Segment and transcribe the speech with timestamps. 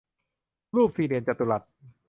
[0.75, 1.61] รูปสี่เหลี่ยมจัตุรัส